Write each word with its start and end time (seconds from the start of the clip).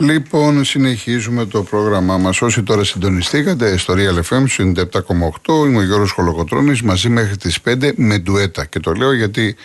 Λοιπόν, 0.00 0.64
συνεχίζουμε 0.64 1.46
το 1.46 1.62
πρόγραμμά 1.62 2.18
μας. 2.18 2.42
Όσοι 2.42 2.62
τώρα 2.62 2.84
συντονιστήκατε 2.84 3.76
στο 3.76 3.94
Real 3.96 4.20
FM 4.28 4.44
97,8, 4.46 5.66
είμαι 5.66 5.78
ο 5.78 5.82
Γιώργος 5.82 6.10
Χολοκοτρόνη 6.10 6.80
μαζί 6.84 7.08
μέχρι 7.08 7.36
τις 7.36 7.58
5 7.64 7.92
με 7.96 8.18
ντουέτα. 8.18 8.64
Και 8.64 8.80
το 8.80 8.92
λέω 8.92 9.12
γιατί 9.12 9.56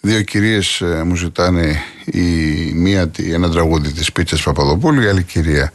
δύο 0.00 0.22
κυρίες 0.22 0.80
ε, 0.80 1.02
μου 1.04 1.16
ζητάνε 1.16 1.82
η 2.04 2.20
μία 2.74 3.10
ένα 3.32 3.50
τραγούδι 3.50 3.92
της 3.92 4.12
Πίτσας 4.12 4.42
Παπαδοπούλου, 4.42 5.00
η 5.00 5.08
άλλη 5.08 5.22
κυρία 5.22 5.72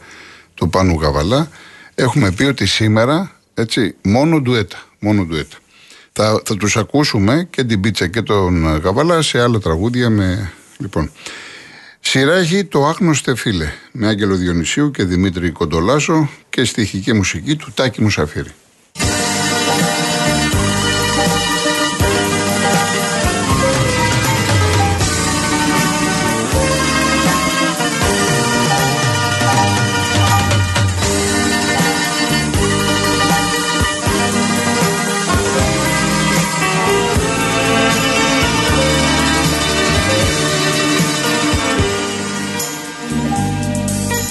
του 0.54 0.68
Πάνου 0.68 1.00
Γαβαλά. 1.00 1.48
Έχουμε 1.94 2.30
πει 2.30 2.44
ότι 2.44 2.66
σήμερα 2.66 3.32
έτσι, 3.54 3.94
μόνο 4.02 4.40
ντουέτα. 4.40 4.76
Μόνο 4.98 5.24
ντουέτα. 5.24 5.56
Θα, 6.12 6.42
θα 6.44 6.56
τους 6.56 6.76
ακούσουμε 6.76 7.46
και 7.50 7.64
την 7.64 7.80
Πίτσα 7.80 8.06
και 8.06 8.22
τον 8.22 8.76
Γαβαλά 8.76 9.22
σε 9.22 9.42
άλλα 9.42 9.58
τραγούδια 9.58 10.10
με. 10.10 10.52
Λοιπόν. 10.78 11.10
Σειρά 12.08 12.34
έχει 12.34 12.64
το 12.64 12.86
άγνωστε 12.86 13.36
φίλε 13.36 13.72
με 13.92 14.06
Άγγελο 14.06 14.34
Διονυσίου 14.34 14.90
και 14.90 15.04
Δημήτρη 15.04 15.50
Κοντολάσο 15.50 16.28
και 16.50 16.64
στοιχική 16.64 17.12
μουσική 17.12 17.56
του 17.56 17.72
Τάκη 17.74 18.02
Μουσαφίρη. 18.02 18.50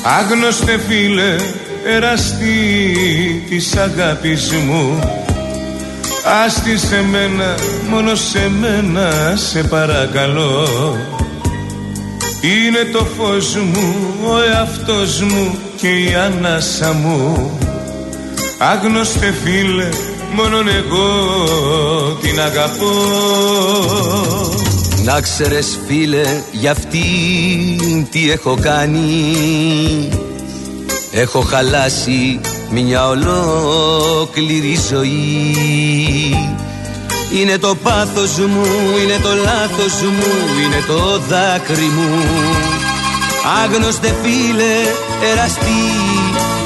Άγνωστε 0.07 0.79
φίλε 0.87 1.35
εραστή 1.85 3.45
της 3.49 3.75
αγάπης 3.75 4.51
μου. 4.51 4.99
Άστι 6.45 6.77
σε 6.77 7.03
μένα, 7.11 7.55
μόνο 7.89 8.15
σε 8.15 8.51
μένα 8.59 9.35
σε 9.35 9.63
παρακαλώ. 9.63 10.67
Είναι 12.41 12.83
το 12.91 13.07
φως 13.17 13.55
μου, 13.55 13.95
ο 14.23 14.41
εαυτός 14.41 15.21
μου 15.21 15.57
και 15.75 15.87
η 15.87 16.13
ανάσα 16.15 16.93
μου. 16.93 17.51
Άγνωστε 18.57 19.33
φίλε, 19.43 19.89
μόνον 20.33 20.67
εγώ 20.67 21.07
την 22.21 22.39
αγαπώ 22.39 22.93
να 25.05 25.21
ξέρεις 25.21 25.79
φίλε 25.87 26.23
για 26.51 26.71
αυτήν 26.71 28.07
τι 28.11 28.31
έχω 28.31 28.57
κάνει. 28.61 30.09
Έχω 31.11 31.41
χαλάσει 31.41 32.39
μια 32.69 33.07
ολόκληρη 33.07 34.77
ζωή. 34.89 35.55
Είναι 37.33 37.57
το 37.57 37.75
πάθος 37.83 38.37
μου, 38.37 38.65
είναι 39.03 39.17
το 39.21 39.29
λάθος 39.33 40.01
μου, 40.01 40.33
είναι 40.63 40.83
το 40.87 41.19
δάκρυ 41.29 41.89
μου. 41.95 42.25
Άγνωστε 43.63 44.15
φίλε, 44.21 44.75
εραστή 45.31 45.85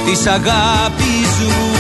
της 0.05 0.25
αγάπης 0.27 1.31
μου 1.47 1.79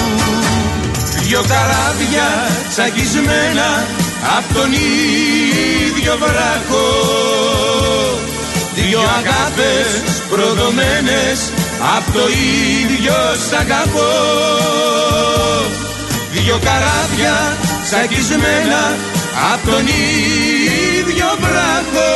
Δυο 1.21 1.41
καράβια 1.41 2.27
τσακισμένα 2.69 3.85
απ' 4.37 4.53
τον 4.53 4.69
ίδιο 6.09 6.27
βράχο 6.27 6.87
Δυο 8.75 8.99
αγάπες 8.99 9.89
προδομένες 10.29 11.39
απ' 11.97 12.13
το 12.13 12.19
ίδιο 12.81 13.13
σ' 13.49 13.53
αγαπώ. 13.53 14.11
Δυο 16.31 16.59
καράβια 16.63 17.57
τσακισμένα 17.83 18.81
απ' 19.53 19.65
τον 19.69 19.85
ίδιο 20.99 21.27
βράχο 21.43 22.11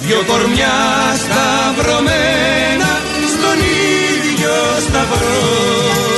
Δυο 0.00 0.22
κορμιά 0.26 0.76
σταυρωμένα 1.22 2.90
στον 3.32 3.58
ίδιο 3.58 4.54
σταυρό 4.86 6.15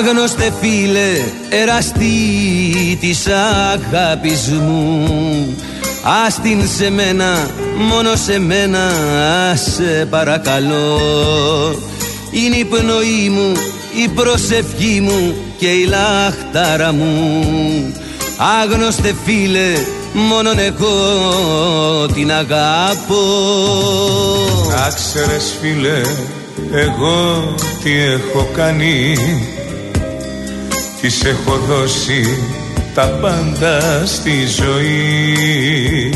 Άγνωστε 0.00 0.52
φίλε, 0.60 1.10
εραστή 1.48 2.96
της 3.00 3.26
αγάπης 3.26 4.48
μου. 4.48 5.56
Άστην 6.26 6.68
σε 6.76 6.90
μένα, 6.90 7.50
μόνο 7.76 8.16
σε 8.16 8.38
μένα, 8.38 8.92
σε 9.54 10.06
παρακαλώ. 10.10 11.00
Είναι 12.30 12.56
η 12.56 12.64
πνοή 12.64 13.28
μου, 13.28 13.52
η 14.04 14.08
προσευχή 14.08 15.00
μου 15.00 15.34
και 15.58 15.66
η 15.66 15.84
λαχτάρα 15.84 16.92
μου. 16.92 17.46
Άγνωστε 18.62 19.14
φίλε, 19.24 19.72
μόνον 20.12 20.58
εγώ 20.58 20.96
την 22.14 22.32
αγάπω 22.32 23.22
Άξερες 24.86 25.54
φίλε, 25.60 26.00
εγώ 26.72 27.54
τι 27.82 27.98
έχω 27.98 28.48
κάνει 28.54 29.16
Της 31.00 31.24
έχω 31.24 31.56
δώσει 31.56 32.42
τα 32.94 33.02
πάντα 33.02 34.06
στη 34.06 34.46
ζωή. 34.46 36.12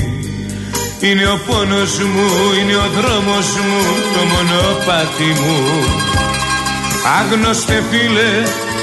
Είναι 1.01 1.27
ο 1.27 1.41
πόνος 1.47 1.99
μου, 1.99 2.29
είναι 2.61 2.77
ο 2.77 2.89
δρόμος 2.97 3.47
μου, 3.67 3.81
το 4.15 4.21
μονοπάτι 4.33 5.31
μου. 5.41 5.59
Άγνωστε 7.19 7.83
φίλε, 7.91 8.33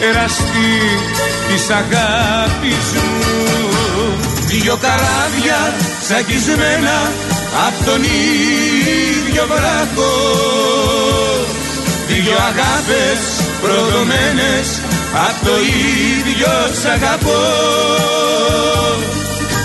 εραστή 0.09 0.75
της 1.47 1.69
αγάπης 1.69 2.87
μου. 2.93 3.19
Δυο 4.45 4.77
καράβια 4.81 5.73
τσακισμένα 6.03 7.11
απ' 7.67 7.85
τον 7.85 8.03
ίδιο 8.03 9.43
βράχο. 9.47 10.13
Δυο 12.07 12.35
αγάπες 12.49 13.19
προδομένες 13.61 14.81
απ' 15.13 15.45
το 15.45 15.51
ίδιο 15.59 16.53
σ' 16.81 16.85
αγαπώ. 16.85 17.41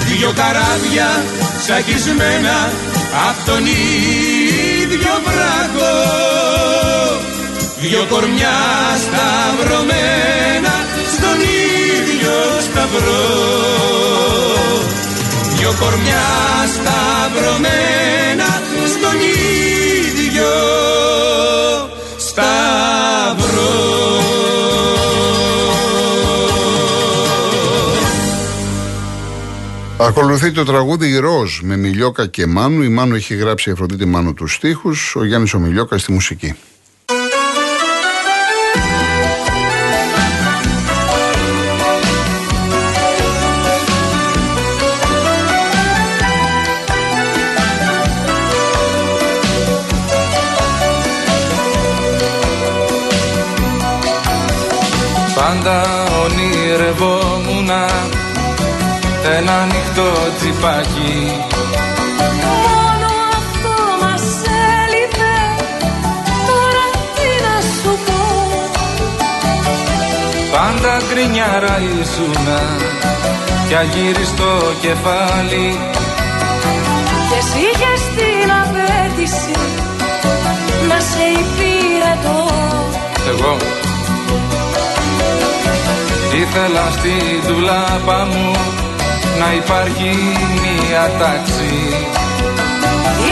Δυο 0.07 0.33
καράβια 0.34 1.25
σακισμένα 1.67 2.71
απ' 3.29 3.47
τον 3.47 3.67
ίδιο 3.67 5.12
βράχο. 5.25 5.95
Δυο 7.81 8.07
κορμιά 8.09 8.59
σταυρωμένα 9.05 10.75
στον 11.15 11.39
ίδιο 11.41 12.34
σταυρό. 12.67 13.25
Δυο 15.57 15.75
κορμιά 15.81 16.27
σταυρωμένα 16.75 18.49
στον 18.95 19.19
ίδιο 19.21 19.87
Ακολουθεί 29.98 30.53
το 30.53 30.65
τραγούδι 30.65 31.19
Ροζ 31.19 31.60
με 31.63 31.77
Μιλιόκα 31.77 32.27
και 32.27 32.47
Μάνου. 32.47 32.83
Η 32.83 32.89
Μάνου 32.89 33.15
έχει 33.15 33.34
γράψει 33.34 33.69
η 33.69 33.72
Αφροδίτη 33.72 34.04
Μάνου 34.04 34.34
τους 34.34 34.54
στίχους, 34.54 35.16
ο 35.16 35.25
Γιάννης 35.25 35.54
ο 35.54 35.59
Μιλιόκα 35.59 35.98
στη 35.98 36.13
μουσική. 36.13 36.54
Πάντα 55.34 55.83
ονειρευόμουν 56.25 57.71
ένα 59.39 59.61
ανοιχτό 59.63 60.13
τσιπάκι. 60.37 61.33
Μόνο 62.45 63.09
αυτό 63.39 63.75
μας 64.03 64.25
έλειπε. 64.78 65.37
Τώρα 66.49 66.84
τι 67.17 67.28
να 67.47 67.57
σου 67.61 67.99
πω. 68.07 68.21
Γκρινιάρα 71.09 71.78
ήσουνα 72.01 72.61
κι 73.69 73.75
αγύριστο 73.75 74.73
κεφάλι. 74.81 75.78
Και 77.28 77.39
εσύ 77.39 77.59
είχες 77.59 78.03
την 78.17 78.51
απέτηση 78.63 79.55
να 80.89 80.99
σε 81.01 81.25
υπηρετώ. 81.43 82.51
Εγώ. 83.28 83.57
Ήθελα 86.43 86.91
στη 86.91 87.13
δουλάπα 87.47 88.27
μου 88.31 88.53
να 89.41 89.48
υπάρχει 89.60 90.12
μία 90.62 91.04
τάξη. 91.18 91.74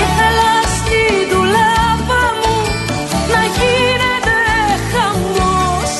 Ήθελα 0.00 0.52
στη 0.78 1.02
δουλάπα 1.32 2.22
μου 2.40 2.56
να 3.32 3.42
γίνεται 3.58 4.38
χαμός. 4.90 5.92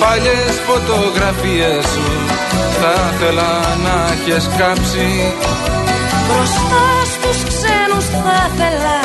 Παλιές 0.00 0.54
φωτογραφίες 0.68 1.84
σου 1.92 2.08
θα 2.80 2.92
ήθελα 3.10 3.52
να 3.84 3.94
έχεις 4.12 4.48
κάψει. 4.58 5.10
Μπροστά 6.26 6.86
στους 7.12 7.38
ξένους 7.48 8.06
θα 8.22 8.36
ήθελα 8.48 8.98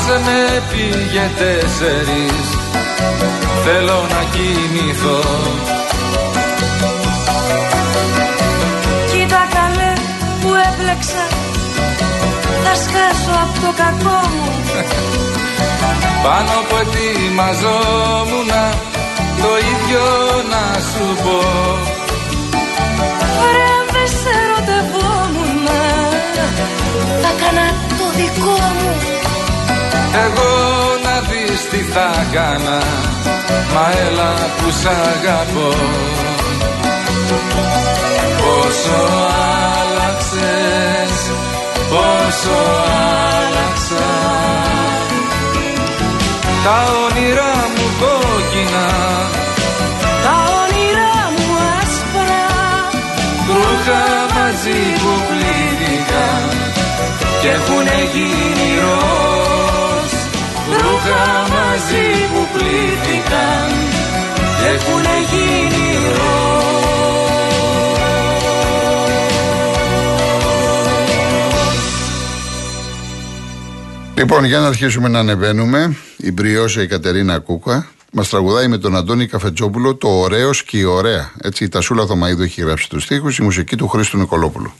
Άσε 0.08 0.20
με 0.24 0.62
πήγε 0.70 1.30
τέσσερις. 1.38 2.46
Θέλω 3.64 4.06
να 4.14 4.22
κοιμηθώ 4.32 5.20
Κοίτα 9.10 9.46
καλέ 9.54 9.92
που 10.40 10.50
έπλεξα. 10.68 11.24
Θα 12.64 12.74
σκάσω 12.74 13.34
από 13.42 13.60
το 13.60 13.72
κακό 13.82 14.20
μου. 14.34 14.50
Πάνω 16.22 16.54
που 16.68 16.76
ετοιμαζόμουν 16.82 18.50
Το 19.42 19.50
ίδιο 19.72 20.04
να 20.52 20.80
σου 20.88 21.22
πω. 21.22 21.38
Ωραία 23.44 23.74
αν 23.80 23.86
δεν 23.92 24.08
σε 24.18 24.30
ερωτευόμουν 24.44 25.66
Θα 27.22 27.30
κάνα 27.40 27.66
το 27.98 28.06
δικό 28.16 28.58
μου 28.78 29.16
Εγώ 30.24 30.52
να 31.04 31.20
δεις 31.28 31.68
τι 31.70 31.76
θα 31.76 32.26
κάνα 32.32 32.80
Μα 33.74 33.86
έλα 34.06 34.32
που 34.56 34.70
σ' 34.70 34.86
αγαπώ. 34.86 35.70
Πόσο 38.40 39.00
άλλαξες 39.88 41.14
Πόσο 41.90 42.58
άλλαξα. 43.38 44.06
Τα 46.64 46.78
όνειρά 47.04 47.54
μου 47.74 47.86
κόκκινα 48.00 48.88
Τα 50.24 50.36
όνειρά 50.62 51.16
μου 51.36 51.48
άσπρα 51.78 52.46
Ρούχα 53.48 54.04
μαζί 54.34 54.80
που 55.00 55.12
πλήθηκαν 55.28 56.42
Και 57.42 57.48
έχουνε 57.48 57.98
γίνει 58.12 58.68
ροζ 58.80 59.35
Ρούχα 61.06 61.48
μαζί 61.54 62.06
που 62.32 62.42
πλήθηκαν 62.52 63.68
Και 64.58 64.68
έχουνε 64.68 65.16
γίνει 65.30 65.86
Λοιπόν, 74.16 74.44
για 74.44 74.58
να 74.58 74.66
αρχίσουμε 74.66 75.08
να 75.08 75.18
ανεβαίνουμε, 75.18 75.96
η 76.16 76.32
μπριόσα 76.32 76.82
η 76.82 76.86
Κατερίνα 76.86 77.38
Κούκα 77.38 77.86
μας 78.12 78.28
τραγουδάει 78.28 78.68
με 78.68 78.78
τον 78.78 78.96
Αντώνη 78.96 79.26
Καφετζόπουλο 79.26 79.94
το 79.94 80.08
Ωραίος 80.08 80.62
και 80.62 80.78
η 80.78 80.84
Ωραία. 80.84 81.32
Έτσι, 81.42 81.64
η 81.64 81.68
Τασούλα 81.68 82.06
Θωμαίδου 82.06 82.42
έχει 82.42 82.60
γράψει 82.60 82.88
τους 82.88 83.02
στίχους, 83.02 83.38
η 83.38 83.42
μουσική 83.42 83.76
του 83.76 83.88
Χρήστου 83.88 84.18
Νικολόπουλου. 84.18 84.72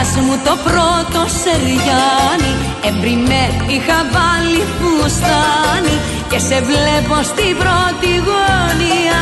Της 0.00 0.08
καρδιάς 0.08 0.26
μου 0.26 0.36
το 0.44 0.54
πρώτο 0.66 1.20
σεριάνι. 1.40 2.52
Εμπριμέ 2.88 3.44
είχα 3.74 3.98
βάλει 4.14 4.62
φουστάνι 4.76 5.96
Και 6.30 6.38
σε 6.46 6.58
βλέπω 6.68 7.16
στην 7.30 7.52
πρώτη 7.62 8.10
γωνία. 8.28 9.20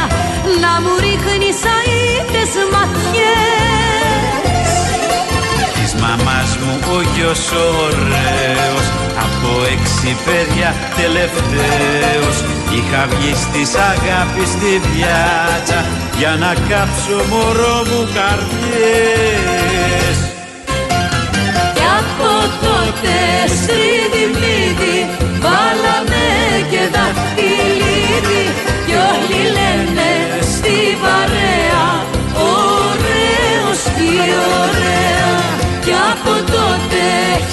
Να 0.63 0.73
μου 0.83 0.95
ρίχνεις 1.05 1.59
αείτες 1.75 2.53
ματιές. 2.73 4.71
Της 5.77 5.93
μαμάς 6.03 6.51
μου 6.63 6.75
ο 6.97 6.99
γιος 7.13 7.45
ωραίος. 7.85 8.87
Από 9.25 9.51
έξι 9.75 10.11
παιδιά 10.25 10.71
τελευταίος. 11.01 12.37
Είχα 12.77 13.03
βγει 13.11 13.35
στις 13.45 13.71
αγάπης 13.91 14.51
στη 14.57 14.73
πιάτσα 14.87 15.81
Για 16.19 16.33
να 16.43 16.53
κάψω 16.69 17.19
μωρό 17.31 17.77
μου 17.89 18.01
καρδιές. 18.17 19.19
Και 20.19 20.25
από 20.25 20.38
τότε 23.01 23.55
στρίδι 23.55 24.25
πλίδι 24.35 24.99
Βάλαμε 25.45 26.27
και 26.71 26.83
δαχτυλίδι 26.95 28.45
Κι 28.87 28.95
όλοι 29.11 29.43
λένε 29.57 30.11
στη 30.53 30.77
παρέα 31.03 31.87
Ωραίος 32.35 33.81
και 33.97 34.11
ωραία 34.63 35.35
Κι 35.85 35.95
από 36.13 36.35
τότε 36.53 37.05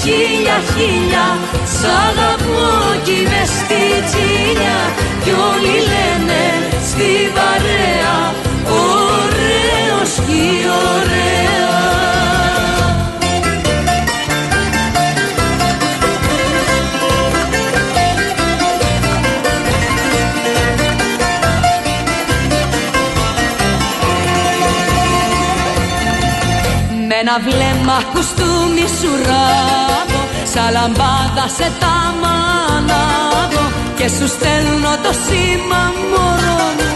χίλια 0.02 0.58
χίλια 0.72 1.28
Σ' 1.78 1.86
αγαπώ 2.06 2.66
κι 3.04 3.20
μες 3.30 3.50
στη 3.60 3.84
τσίλια 4.08 4.78
Κι 5.24 5.34
όλοι 5.52 5.78
λένε 5.92 6.44
στη 6.90 7.12
παρέα 7.38 8.18
Ωραίος 8.68 10.12
και 10.28 10.68
ωραία 10.94 11.45
Με 27.18 27.22
ένα 27.22 27.40
βλέμμα 27.48 27.98
κουστούμι 28.14 28.88
σου 29.00 29.12
ράβω 29.28 30.22
Σαν 30.52 30.70
λαμπάδα 30.76 31.46
σε 31.58 31.68
τα 31.82 31.98
μανάβω 32.22 33.66
Και 33.98 34.08
σου 34.16 34.28
στέλνω 34.36 34.94
το 35.04 35.12
σήμα 35.26 35.84
μωρό 36.12 36.64
μου 36.78 36.90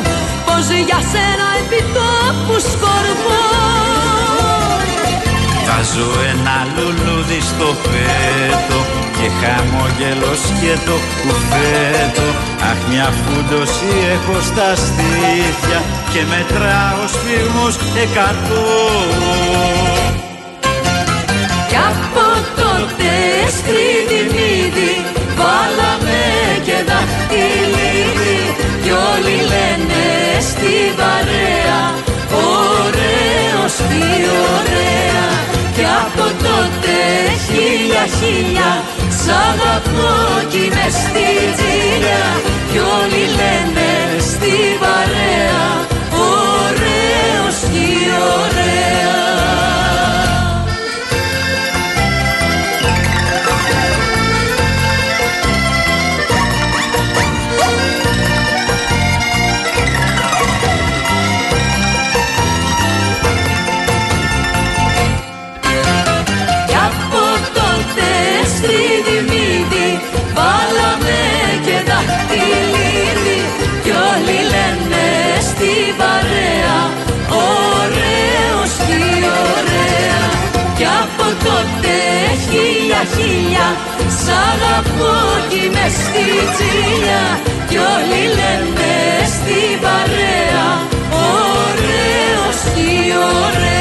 Πως 0.46 0.66
για 0.88 1.00
σένα 1.12 1.48
επί 1.62 1.82
τόπου 1.96 2.56
σκορπώ 2.72 3.44
Βάζω 5.68 6.10
ένα 6.32 6.58
λουλούδι 6.74 7.42
στο 7.50 7.70
πέτο 7.90 8.80
και 9.18 9.28
χαμόγελο 9.40 10.34
και 10.62 10.74
το 10.88 10.96
κουφέτο 11.22 12.28
Αχ 12.70 12.80
μια 12.90 13.08
φούντοση 13.20 13.92
έχω 14.14 14.38
στα 14.50 14.70
στήθια 14.84 15.80
και 16.12 16.22
μετράω 16.32 17.04
σφίγμους 17.14 17.76
εκατό. 18.04 18.66
Κι 19.94 19.99
από 21.88 22.28
τότε 22.60 23.14
μύδι 24.32 24.94
βάλαμε 25.38 26.22
και 26.66 26.78
δαχτυλίδι 26.90 28.40
κι 28.84 28.92
όλοι 29.12 29.38
λένε 29.52 30.06
στη 30.50 30.76
βαρέα 30.98 31.82
ωραίος 32.32 33.76
τι 33.90 34.04
ωραία. 34.56 35.28
Κι 35.76 35.86
από 36.06 36.26
τότε 36.46 36.96
χίλια 37.46 38.06
χίλια 38.18 38.72
Σ' 39.20 39.30
αγαπώ 39.50 40.12
κι 40.50 40.58
είμαι 40.58 40.88
στη 41.02 41.28
τζίλια 41.56 42.24
Κι 42.72 42.80
όλοι 42.98 43.24
λένε 43.40 43.90
στη 44.30 44.56
παρέα 44.82 45.64
Ωραίος 46.12 47.58
κι 47.72 47.90
ωραία 48.36 48.59
χίλια 83.14 83.68
Σ' 84.22 84.30
αγαπώ 84.50 85.16
κι 85.50 85.56
είμαι 85.66 85.86
στη 86.00 86.28
τσίλια 86.54 87.24
Κι 87.70 87.78
όλοι 87.78 88.24
λένε 88.38 88.94
στην 89.36 89.80
παρέα 89.84 90.68
Ωραίος 91.12 92.60
κι 92.76 93.14
ωραία 93.46 93.80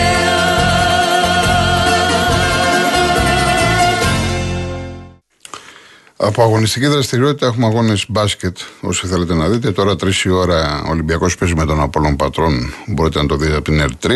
Από 6.21 6.43
αγωνιστική 6.43 6.87
δραστηριότητα 6.87 7.47
έχουμε 7.47 7.67
αγώνες 7.67 8.05
μπάσκετ, 8.09 8.57
όσοι 8.81 9.07
θέλετε 9.07 9.35
να 9.35 9.49
δείτε. 9.49 9.73
Τώρα 9.73 9.93
3 9.93 10.25
η 10.25 10.29
ώρα 10.29 10.83
ο 10.87 10.91
Ολυμπιακός 10.91 11.37
παίζει 11.37 11.55
με 11.55 11.65
τον 11.65 11.81
Απόλων 11.81 12.17
Πατρών. 12.17 12.73
Μπορείτε 12.87 13.21
να 13.21 13.27
το 13.27 13.37
δείτε 13.37 13.55
από 13.55 13.65
την 13.65 13.81
ΕΡΤ3. 13.81 14.11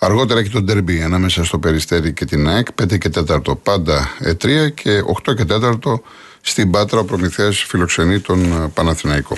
Αργότερα 0.00 0.40
έχει 0.40 0.50
το 0.50 0.60
ντερμπι 0.60 1.02
ανάμεσα 1.02 1.44
στο 1.44 1.58
Περιστέρι 1.58 2.12
και 2.12 2.24
την 2.24 2.48
ΑΕΚ. 2.48 2.66
5 2.82 2.98
και 2.98 3.10
4 3.28 3.40
πάντα 3.62 4.08
Ε3 4.24 4.72
και 4.74 5.02
8 5.26 5.34
και 5.36 5.44
4 5.48 6.00
στην 6.40 6.70
Πάτρα 6.70 6.98
ο 6.98 7.04
Προμηθέας 7.04 7.62
φιλοξενεί 7.62 8.20
τον 8.20 8.44
ε, 8.44 8.70
Παναθηναϊκό. 8.74 9.36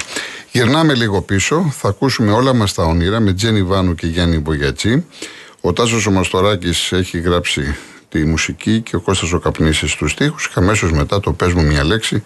Γυρνάμε 0.53 0.95
λίγο 0.95 1.23
πίσω, 1.23 1.73
θα 1.73 1.89
ακούσουμε 1.89 2.33
όλα 2.33 2.55
μας 2.55 2.75
τα 2.75 2.85
όνειρα 2.85 3.21
με 3.21 3.33
Τζένι 3.33 3.63
Βάνου 3.63 3.95
και 3.95 4.07
Γιάννη 4.07 4.39
Μπογιατσί. 4.39 5.07
Ο 5.61 5.73
Τάσος 5.73 6.07
ο 6.07 6.23
έχει 6.91 7.19
γράψει 7.21 7.77
τη 8.09 8.25
μουσική 8.25 8.81
και 8.81 8.97
ο 8.97 9.01
Κώστας 9.01 9.33
ο 9.33 9.39
Καπνίσης 9.39 9.91
στους 9.91 10.11
στίχους 10.11 10.49
και 10.49 10.55
αμέσως 10.57 10.93
μετά 10.93 11.21
το 11.21 11.33
πες 11.33 11.53
μου 11.53 11.63
μια 11.63 11.85
λέξη 11.85 12.23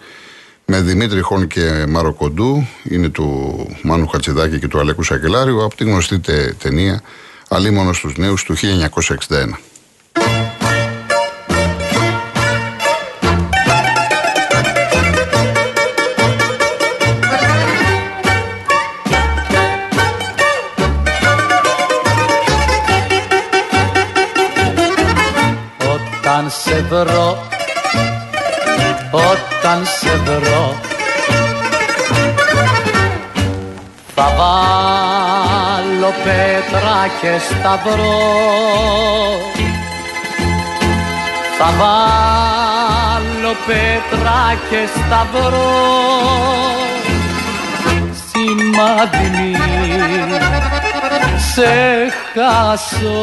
με 0.65 0.81
Δημήτρη 0.81 1.21
Χόν 1.21 1.47
και 1.47 1.85
Μάρο 1.87 2.13
Κοντού, 2.13 2.67
είναι 2.83 3.09
του 3.09 3.55
Μάνου 3.83 4.07
Χατσιδάκη 4.07 4.59
και 4.59 4.67
του 4.67 4.79
Αλέκου 4.79 5.03
Σακελάριου 5.03 5.63
από 5.63 5.75
την 5.75 5.87
γνωστή 5.87 6.21
ταινία 6.57 7.01
αλίμονος 7.49 7.97
στους 7.97 8.17
νέους 8.17 8.43
του 8.43 8.55
1961. 8.55 9.59
Όταν 25.93 26.49
σε 26.49 26.85
βρω, 26.89 27.47
όταν 29.11 29.85
σε 29.85 30.17
βρω 30.25 30.75
θα 34.15 34.33
βάλω 34.37 34.84
πέτρα 36.23 36.99
και 37.21 37.33
σταυρό. 37.39 38.21
Θα 41.57 41.69
βάλω 41.79 43.53
πέτρα 43.67 44.41
και 44.69 44.81
σταυρό. 44.95 45.73
Σημάδι 48.27 49.55
σε 51.53 51.73
χάσω. 52.33 53.21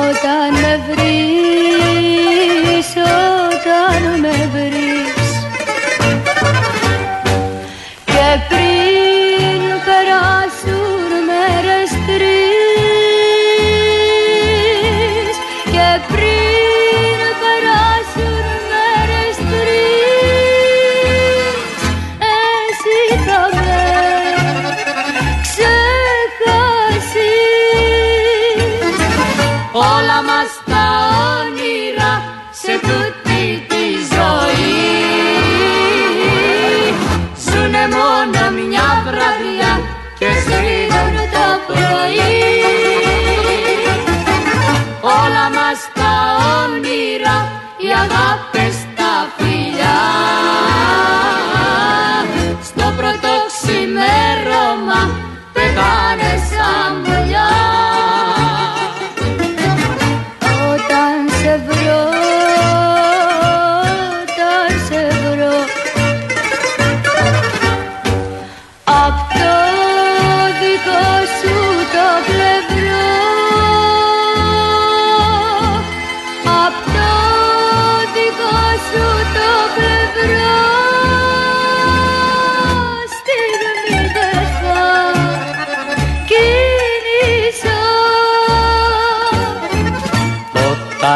Όταν 0.00 0.50
με 0.60 0.72
βρεις, 0.88 2.88
όταν 3.52 4.00
με 4.20 4.34
βρεις 4.52 4.89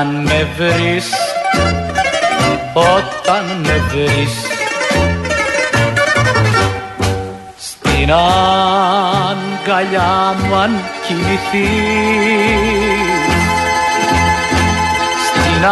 Όταν 0.05 0.23
με 0.23 0.49
βρεις, 0.57 1.07
όταν 2.75 3.45
με 3.63 3.83
βρεις. 3.91 4.33
Στη 7.57 7.89
στην 7.89 8.13
αγκαλιά 9.73 10.35
μου 10.39 10.55
αν 10.55 10.73
κοιμηθείς 11.07 11.35
στην 15.27 15.65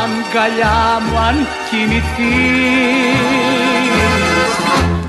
αγκαλιά 0.00 0.80
μου 1.10 1.18
αν 1.18 1.46
κοιμηθείς 1.70 2.00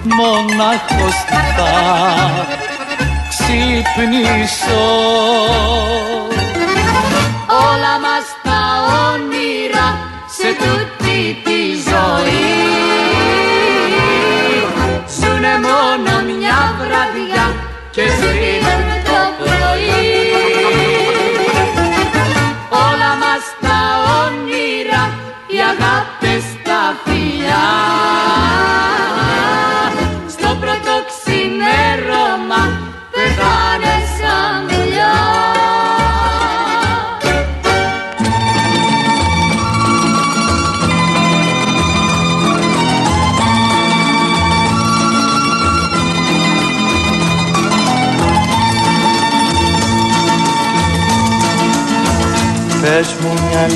μονάχος 0.04 1.16
θα 1.56 1.74
ξυπνήσω 3.30 4.86
τούτη 10.60 11.42
τη 11.44 11.60
ζωή. 11.90 12.50
Ζουνε 15.20 15.54
μόνο 15.68 16.14
μια 16.28 16.76
βραδιά 16.80 17.46
και 17.92 18.02
σβήνουν 18.02 18.90
το 19.04 19.22
πρωί. 19.40 20.10
Όλα 22.70 23.12
μας 23.22 23.44
τα 23.62 23.80
όνειρα, 24.24 25.04
οι 25.48 25.58
αγάπες 25.72 26.44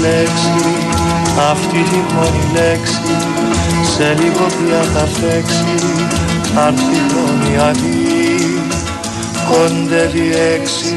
λέξη, 0.03 0.63
αυτή 1.51 1.79
τη 1.89 1.99
μόνη 2.13 2.43
λέξη 2.53 3.15
Σε 3.95 4.07
λίγο 4.19 4.45
πια 4.57 4.81
θα 4.93 5.05
φέξει, 5.17 5.75
θα 6.53 6.67
έρθει 6.67 6.99
χρονιατή 7.09 8.15
Κοντεύει 9.49 10.29
έξι, 10.55 10.95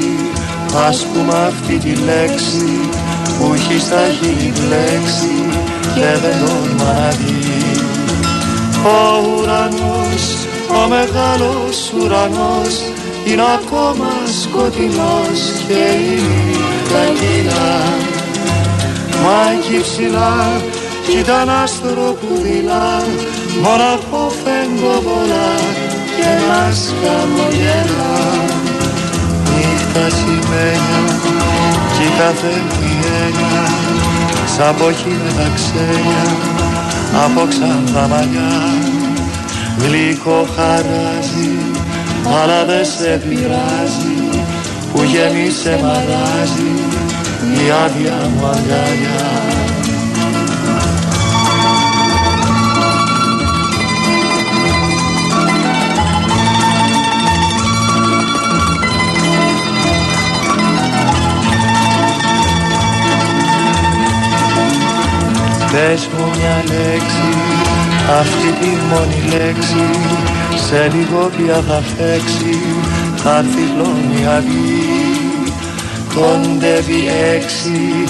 ας 0.88 1.06
πούμε 1.06 1.34
αυτή 1.46 1.76
τη 1.76 1.92
λέξη 1.94 2.88
Που 3.38 3.52
έχει 3.54 3.80
στα 3.80 4.02
χείλη 4.18 4.52
μπλέξει 4.52 5.36
και 5.94 6.18
δεν 6.22 6.36
τολμά 6.40 6.92
να 6.92 7.08
δει 7.08 7.38
Ο 8.84 8.98
ουρανός, 9.28 10.24
ο 10.68 10.88
μεγάλος 10.88 11.92
ουρανός 12.00 12.74
είναι 13.24 13.42
ακόμα 13.42 14.10
σκοτεινός 14.42 15.40
και 15.66 15.82
η 16.12 16.20
νύχτα 16.28 17.04
κυλά 17.18 18.07
Μα 19.22 19.38
εκεί 19.52 19.80
ψηλά 19.86 20.36
κι 21.04 21.18
ήταν 21.18 21.48
άστρο 21.62 22.16
που 22.20 22.30
δειλά. 22.42 22.90
Μοναχό 23.62 24.24
φεγγοβολά 24.42 25.50
και 26.16 26.30
μας 26.48 26.78
χαμογελά. 27.00 28.16
Νύχτα 29.54 30.06
σημαίνια 30.16 31.02
κι 31.94 32.02
η 32.02 32.10
κάθε 32.18 32.54
έννοια 33.22 33.66
σαν 34.56 34.74
ποχή 34.78 35.14
με 35.24 35.32
τα 35.36 35.50
ξένια 35.54 36.24
από 37.24 37.46
ξανθά 37.48 38.08
μαλλιά. 38.08 38.54
Γλυκό 39.78 40.48
χαράζει 40.56 41.50
αλλά 42.42 42.64
δεν 42.64 42.84
σε 42.84 43.22
πειράζει 43.28 44.42
που 44.92 45.02
γέμισε 45.02 45.78
μαράζει 45.82 46.87
η 47.42 47.70
άδεια 47.84 48.30
μου 48.36 48.46
αγκαλιά 48.46 49.26
Πες 65.72 66.08
μου 66.16 66.24
μια 66.36 66.56
λέξη, 66.56 67.30
αυτή 68.20 68.52
τη 68.60 68.66
μόνη 68.90 69.36
λέξη 69.36 69.86
Σε 70.66 70.92
λίγο 70.94 71.30
πια 71.36 71.62
θα 71.68 71.82
φέξει, 71.96 72.58
θα 73.16 73.36
έρθει 73.36 73.62
η 74.20 74.26
αυγή 74.26 74.87
Κοντεύει 76.18 77.08
έξι, 77.34 78.04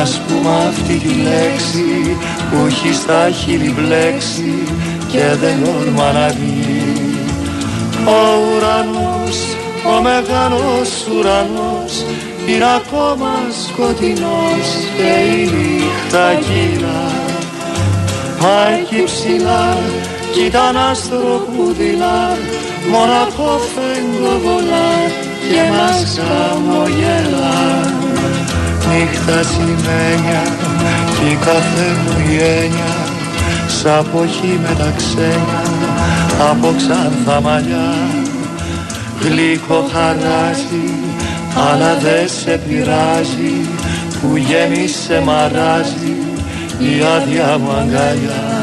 ας 0.00 0.20
πούμε 0.26 0.50
αυτή 0.68 0.94
τη 0.94 1.14
λέξη 1.14 2.16
Που 2.50 2.66
έχει 2.66 2.94
στα 2.94 3.30
χείλη 3.30 3.70
μπλέξει 3.70 4.54
και 5.08 5.24
δεν 5.40 5.58
όρμα 5.80 6.12
να 6.12 6.28
βγει. 6.28 7.18
Ο 8.04 8.20
ουρανός, 8.48 9.36
ο 9.96 10.02
μεγάλος 10.02 11.06
ουρανός 11.16 12.04
είναι 12.46 12.64
ακόμα 12.76 13.32
σκοτεινός 13.66 14.68
και 14.96 15.12
η 15.36 15.50
νύχτα 15.56 16.34
κύλα 16.34 17.10
Μα 18.40 18.68
εκεί 18.78 19.02
ψηλά 19.04 19.76
κι 20.32 20.44
ήταν 20.44 20.76
άστρο 20.76 21.46
που 21.46 21.74
δειλά 21.78 22.36
μοναχό 22.90 23.60
φεγγοβολά 23.74 24.90
και 25.48 25.62
μας 25.70 26.18
χαμογελά 26.28 27.58
Νύχτα 28.88 29.42
σημαίνια 29.42 30.42
κι 31.14 31.30
η 31.32 31.38
κάθε 31.44 31.86
μου 32.02 32.30
η 32.30 32.36
έννοια. 32.36 32.94
Σαν 33.68 34.06
ποχή 34.12 34.60
με 34.62 34.74
τα 34.78 34.92
ξένια 34.96 35.62
από 36.50 36.74
ξανθά 36.76 37.40
μαλλιά. 37.40 37.94
Γλυκό 39.20 39.88
χαράζει 39.92 40.88
αλλά 41.70 41.94
δε 41.94 42.26
σε 42.26 42.60
πειράζει. 42.68 43.56
Που 44.20 44.36
γέμισε 44.36 45.22
μαράζει 45.24 46.16
η 46.78 47.02
άδεια 47.16 47.58
μου 47.58 47.70
αγκαλιά 47.70 48.58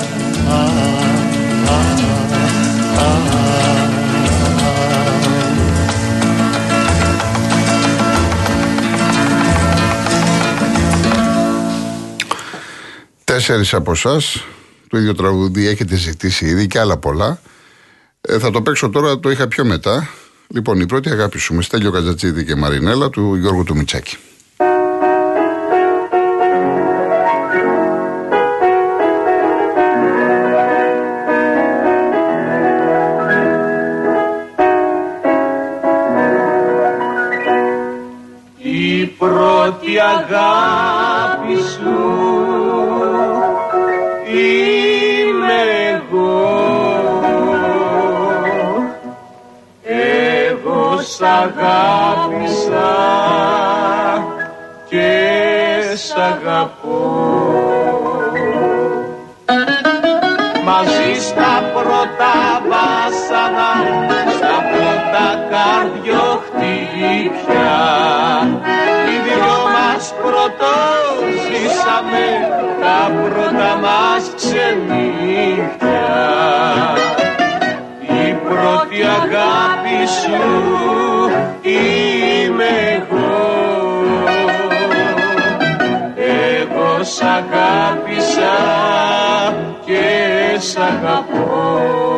Τέσσερις 13.35 13.73
από 13.73 13.91
εσάς 13.91 14.45
το 14.89 14.97
ίδιο 14.97 15.15
τραγούδι 15.15 15.67
έχετε 15.67 15.95
ζητήσει 15.95 16.45
ήδη 16.45 16.67
και 16.67 16.79
άλλα 16.79 16.97
πολλά. 16.97 17.39
Ε, 18.21 18.39
θα 18.39 18.51
το 18.51 18.61
παίξω 18.61 18.89
τώρα, 18.89 19.19
το 19.19 19.29
είχα 19.29 19.47
πιο 19.47 19.65
μετά. 19.65 20.09
Λοιπόν, 20.47 20.79
η 20.79 20.85
πρώτη 20.85 21.09
αγάπη 21.09 21.39
σου 21.39 21.53
με 21.53 21.61
Στέλιο 21.61 21.91
Κατζατζίδη 21.91 22.45
και 22.45 22.55
Μαρινέλα 22.55 23.09
του 23.09 23.35
Γιώργου 23.35 23.63
του 23.63 23.75
Μιτσάκη. 23.75 24.17
Η 38.57 39.05
πρώτη 39.05 39.99
αγάπη 39.99 41.55
σου 41.71 42.84
είμαι 44.35 45.63
εγώ. 45.93 46.53
Εγώ 49.83 51.01
σ' 51.01 51.21
αγάπησα 51.21 52.93
και 54.89 55.11
σ' 55.95 56.15
αγαπώ 56.17 57.44
καρδιοχτύπια 67.15 67.77
Οι 69.07 69.15
δυο 69.23 69.55
μας 69.73 70.13
πρωτοζήσαμε 70.21 71.67
τα 72.81 73.11
πρώτα 73.23 73.71
μας 73.81 74.31
ξενύχια 74.35 76.13
Η 77.99 78.33
πρώτη 78.33 79.01
αγάπη 79.03 79.99
σου 80.21 80.43
είμαι 81.61 82.73
εγώ. 82.95 83.37
Εγώ 86.17 87.03
σ' 87.03 87.21
αγάπησα 87.21 88.55
και 89.85 90.05
σ' 90.59 90.77
αγαπώ 90.77 92.15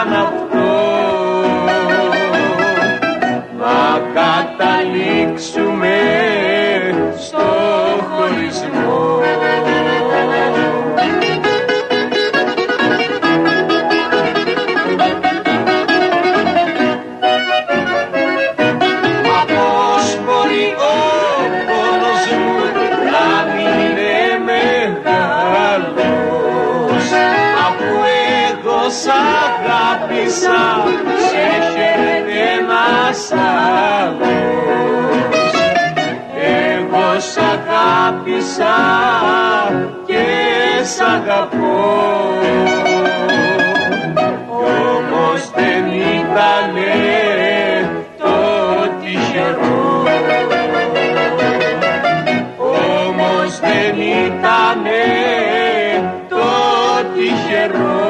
ήταν 0.00 0.12
αυτό 0.12 0.70
να 3.58 4.00
καταλήξουμε 4.14 5.69
ένας 33.30 33.42
άλλος 34.12 34.28
εγώ 36.34 37.20
σ' 37.20 37.36
αγάπησα 37.36 38.76
και 40.06 40.24
σ' 40.82 41.00
αγαπώ. 41.00 42.28
Κι 44.14 44.72
όμως 44.96 45.50
δεν 45.54 45.84
ήτανε 45.86 46.92
το 48.18 48.34
τυχερό 49.00 50.02
όμως 52.58 53.60
δεν 53.60 53.96
ήτανε 53.96 55.02
το 56.28 56.44
τυχερό 57.14 58.09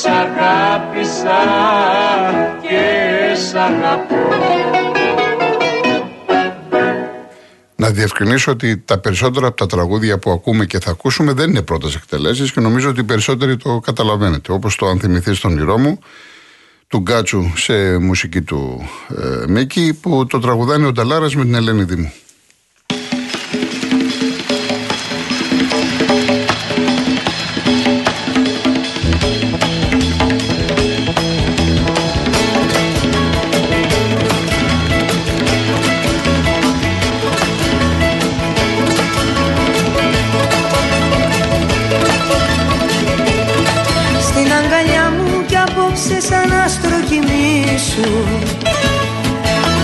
σ' 0.00 0.06
αγάπησα 0.06 1.38
και 2.62 3.34
σ' 3.34 3.54
αγαπώ 3.54 4.16
Να 7.76 7.90
διευκρινίσω 7.90 8.50
ότι 8.50 8.78
τα 8.78 8.98
περισσότερα 8.98 9.46
από 9.46 9.56
τα 9.56 9.66
τραγούδια 9.66 10.18
που 10.18 10.30
ακούμε 10.30 10.66
και 10.66 10.78
θα 10.78 10.90
ακούσουμε 10.90 11.32
δεν 11.32 11.50
είναι 11.50 11.62
πρώτες 11.62 11.94
εκτελέσεις 11.94 12.52
και 12.52 12.60
νομίζω 12.60 12.88
ότι 12.88 13.00
οι 13.00 13.04
περισσότεροι 13.04 13.56
το 13.56 13.80
καταλαβαίνετε. 13.80 14.52
Όπως 14.52 14.76
το 14.76 14.86
Αν 14.86 15.00
θυμηθείς 15.00 15.40
τον 15.40 15.50
όνειρό 15.52 15.78
μου, 15.78 15.98
του 16.88 16.98
Γκάτσου 16.98 17.50
σε 17.56 17.98
μουσική 17.98 18.42
του 18.42 18.88
ε, 19.08 19.46
Μίκη, 19.48 19.98
που 20.00 20.26
το 20.26 20.38
τραγουδάνει 20.38 20.86
ο 20.86 20.92
Νταλάρας 20.92 21.34
με 21.34 21.42
την 21.42 21.54
Ελένη 21.54 21.82
Δήμου. 21.84 22.12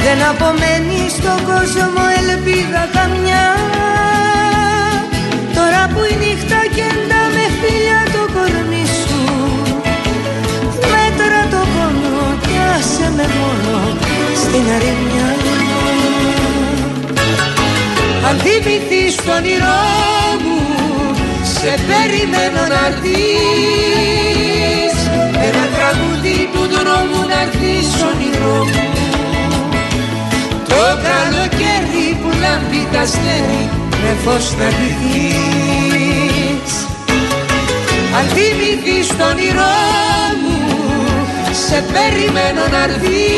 Δεν 0.06 0.18
απομένει 0.32 1.00
στον 1.16 1.38
κόσμο 1.50 2.04
ελπίδα 2.20 2.82
καμιά. 2.96 3.46
Τώρα 5.56 5.82
που 5.92 6.00
η 6.10 6.14
νύχτα 6.22 6.60
κεντά 6.76 7.22
με 7.34 7.44
φίλια 7.58 8.00
το 8.14 8.22
κορμί 8.34 8.86
σου. 9.00 9.20
Μέτρα 10.92 11.40
το 11.52 11.60
πόνο 11.72 12.22
κι 12.44 12.56
άσε 12.74 13.08
με 13.16 13.26
μόνο 13.38 13.76
στην 14.42 14.66
αρνιά 14.76 15.28
Αν 18.28 18.36
θυμηθείς 18.44 19.14
το 19.24 19.32
όνειρό 19.32 19.82
μου 20.44 20.60
σε 21.54 21.72
περιμένω 21.88 22.62
να 22.72 22.80
έρθεις. 22.86 23.34
Ένα 25.46 25.64
τραγούδι 25.74 26.38
του 26.52 26.62
δρόμου 26.74 27.20
να 27.30 27.40
έρθεις 27.44 27.88
όνειρό 28.10 28.58
μου. 28.64 28.94
Το 28.98 29.03
καλοκαίρι 31.08 32.06
που 32.20 32.30
λάμπει 32.42 32.82
τα 32.92 33.00
αστέρι 33.00 33.64
με 34.02 34.12
φως 34.24 34.46
να 34.58 34.68
ντυθείς 34.76 36.06
Αν 38.18 38.26
θυμηθείς 38.34 39.08
το 39.18 39.24
όνειρό 39.32 39.76
μου 40.42 40.58
σε 41.66 41.78
περιμένω 41.92 42.64
να 42.74 42.80
έρθεις 42.82 43.34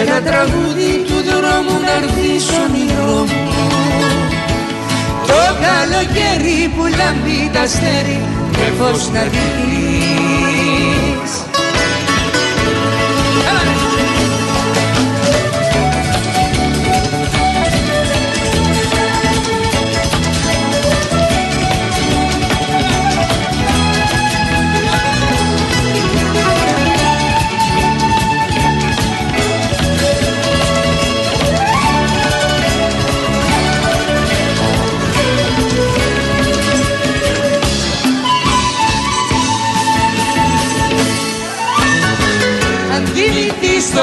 Ένα 0.00 0.22
τραγούδι 0.22 0.92
του 1.06 1.18
δρόμου 1.28 1.76
να 1.84 1.92
έρθεις 2.02 2.44
όνειρό 2.64 3.18
μου. 3.18 3.42
Το 5.26 5.42
καλοκαίρι 5.64 6.58
που 6.76 6.82
λάμπει 6.98 7.50
τα 7.52 7.60
αστέρι 7.60 8.20
με 8.58 8.72
φως 8.78 9.10
να 9.10 9.22
δεις 9.22 9.93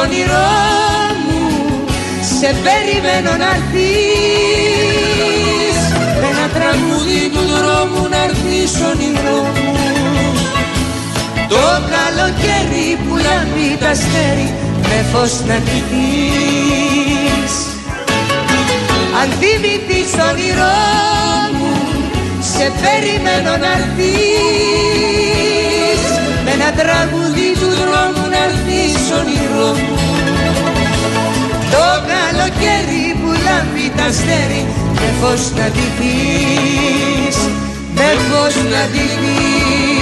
όνειρό 0.04 0.52
μου 1.24 1.42
Σε 2.38 2.50
περιμένω 2.66 3.34
να 3.44 3.50
έρθεις. 3.58 3.92
Με 6.20 6.28
ένα 6.34 6.48
τραγούδι 6.58 7.22
του 7.34 7.44
δρόμου 7.54 8.02
να 8.14 8.20
έρθεις 8.28 8.72
όνειρό 8.92 9.40
μου. 9.56 9.72
Το 11.52 11.66
καλοκαίρι 11.94 12.88
που 13.04 13.14
λάμπει 13.26 13.70
τα 13.80 13.90
αστέρι 13.90 14.50
Με 14.90 15.00
φως 15.12 15.34
να 15.48 15.58
ντυθείς 15.64 17.54
Αν 19.22 19.28
θυμηθείς 19.40 20.12
το 20.18 20.24
όνειρό 20.32 20.78
μου 21.58 21.74
Σε 22.54 22.66
περιμένω 22.82 23.54
να 23.64 23.72
έρθεις. 23.82 24.12
Με 26.44 26.52
ένα 26.52 26.70
τραγούδι 26.80 27.50
του 27.60 27.70
δρόμου 27.82 28.21
να 28.66 28.74
έρθεις 28.74 29.12
όνειρό 29.20 29.68
μου 29.68 29.96
Το 31.72 31.86
καλοκαίρι 32.12 33.16
που 33.22 33.30
λάμπει 33.46 33.92
τα 33.96 34.04
αστέρι 34.04 34.66
με 34.94 35.14
φως 35.22 35.52
να 35.56 35.70
ντυθείς 35.70 37.38
Με 37.96 38.10
φως 38.30 38.56
να 38.56 38.88
ντυθείς 38.92 40.01